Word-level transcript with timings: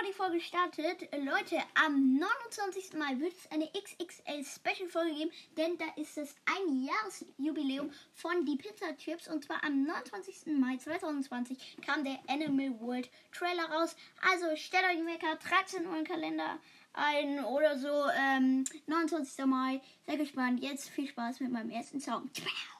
bevor 0.00 0.06
die 0.06 0.16
Folge 0.16 0.40
startet, 0.40 1.08
Leute, 1.12 1.58
am 1.74 2.18
29. 2.18 2.94
Mai 2.94 3.18
wird 3.18 3.32
es 3.32 3.50
eine 3.50 3.66
XXL 3.66 4.44
Special 4.44 4.88
Folge 4.88 5.14
geben, 5.14 5.30
denn 5.56 5.76
da 5.78 5.84
ist 5.96 6.16
es 6.16 6.34
ein 6.46 6.84
Jahresjubiläum 6.84 7.90
von 8.14 8.44
die 8.44 8.56
Pizza 8.56 8.96
Chips 8.96 9.28
und 9.28 9.44
zwar 9.44 9.62
am 9.64 9.82
29. 9.82 10.58
Mai 10.58 10.76
2020 10.76 11.78
kam 11.84 12.04
der 12.04 12.18
Animal 12.28 12.80
World 12.80 13.10
Trailer 13.32 13.70
raus. 13.70 13.96
Also 14.22 14.56
stellt 14.56 14.84
euch 14.84 14.96
den 14.96 15.06
Wecker, 15.06 15.38
tragt 15.38 15.74
in 15.74 15.86
euren 15.86 16.04
Kalender 16.04 16.58
ein 16.92 17.44
oder 17.44 17.78
so. 17.78 18.06
Ähm, 18.16 18.64
29. 18.86 19.44
Mai, 19.46 19.80
seid 20.06 20.18
gespannt. 20.18 20.62
Jetzt 20.62 20.88
viel 20.88 21.08
Spaß 21.08 21.40
mit 21.40 21.52
meinem 21.52 21.70
ersten 21.70 22.00
Song. 22.00 22.30
Ciao. 22.32 22.79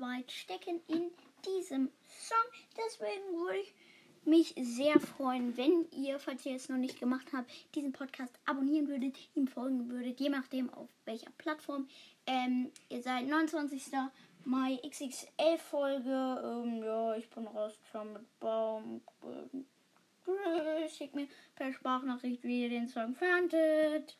Arbeit 0.00 0.30
stecken 0.32 0.80
in 0.88 1.10
diesem 1.44 1.90
Song. 2.02 2.36
Deswegen 2.76 3.38
würde 3.38 3.58
ich 3.58 3.74
mich 4.24 4.54
sehr 4.56 4.98
freuen, 4.98 5.56
wenn 5.56 5.86
ihr, 5.92 6.18
falls 6.18 6.44
ihr 6.46 6.54
es 6.56 6.68
noch 6.68 6.76
nicht 6.76 7.00
gemacht 7.00 7.26
habt, 7.32 7.50
diesen 7.74 7.92
Podcast 7.92 8.32
abonnieren 8.46 8.88
würdet, 8.88 9.16
ihm 9.34 9.46
folgen 9.46 9.90
würdet, 9.90 10.20
je 10.20 10.28
nachdem 10.28 10.72
auf 10.72 10.88
welcher 11.04 11.30
Plattform. 11.38 11.88
Ähm, 12.26 12.70
ihr 12.88 13.02
seid 13.02 13.26
29. 13.26 13.82
Mai 14.44 14.78
XXL 14.88 15.58
Folge. 15.58 16.10
Ähm, 16.10 16.82
ja, 16.82 17.14
ich 17.16 17.28
bin 17.28 17.46
rausgefahren 17.46 18.14
mit 18.14 18.40
Baum. 18.40 19.02
Ähm, 19.22 19.66
schickt 20.96 21.14
mir 21.14 21.28
per 21.56 21.72
Sprachnachricht, 21.72 22.42
wie 22.44 22.62
ihr 22.62 22.70
den 22.70 22.88
Song 22.88 23.14
fandet. 23.14 24.16